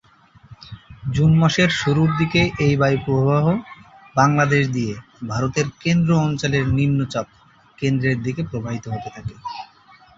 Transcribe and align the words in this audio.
June 1.11 1.31
মাসের 1.39 1.69
শুরুর 1.79 2.09
দিকে 2.19 2.41
এই 2.65 2.73
বায়ুপ্রবাহ 2.77 3.45
বাংলাদেশ 4.15 4.63
দিয়ে 4.75 4.93
ভারতের 5.27 5.67
কেন্দ্র-অঞ্চলের 5.81 6.65
নিম্নচাপ 6.77 7.27
কেন্দ্রের 7.79 8.17
দিকে 8.25 8.41
প্রবাহিত 8.49 8.85
হতে 8.87 9.09
থাকে। 9.15 9.33